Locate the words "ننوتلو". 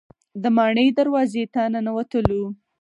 1.73-2.43